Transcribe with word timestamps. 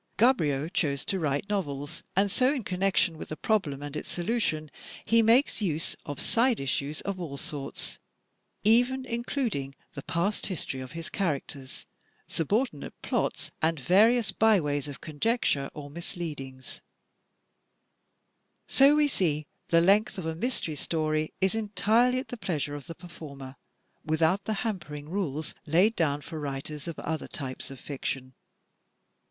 Gaboriau 0.17 0.67
chose 0.69 1.05
to 1.05 1.19
write 1.19 1.47
novels, 1.47 2.01
and 2.15 2.31
so 2.31 2.51
in 2.51 2.63
connection 2.63 3.19
with 3.19 3.29
the 3.29 3.37
problem 3.37 3.83
and 3.83 3.95
its 3.95 4.09
solution 4.09 4.71
he 5.05 5.21
makes 5.21 5.61
use 5.61 5.95
of 6.07 6.19
side 6.19 6.59
issues 6.59 7.01
of 7.01 7.19
all 7.19 7.37
sorts; 7.37 7.99
even 8.63 9.05
including 9.05 9.75
the 9.93 10.01
past 10.01 10.47
history 10.47 10.79
of 10.79 10.93
his 10.93 11.11
characterSy 11.11 11.85
subordinate 12.25 12.99
plots, 13.03 13.51
and 13.61 13.79
various 13.79 14.31
byways 14.31 14.87
of 14.87 15.01
conjecture 15.01 15.69
or 15.75 15.87
mis 15.87 16.15
leadings. 16.17 16.81
STRUCTURE 18.67 18.79
281 18.79 18.89
So 18.89 18.95
we 18.95 19.07
see 19.07 19.45
the 19.67 19.81
length 19.81 20.17
of 20.17 20.25
a 20.25 20.33
Mystery 20.33 20.73
Story 20.75 21.31
is 21.39 21.53
entirely 21.53 22.17
at 22.17 22.29
the 22.29 22.37
pleasure 22.37 22.73
of 22.73 22.87
the 22.87 22.95
performer, 22.95 23.55
without 24.03 24.45
the 24.45 24.53
hampering 24.65 25.09
rules 25.09 25.53
laid 25.67 25.95
down 25.95 26.21
for 26.21 26.37
the 26.37 26.39
writers 26.39 26.87
of 26.87 26.97
other 26.97 27.27
types 27.27 27.69
of 27.69 27.79
fiction. 27.79 28.33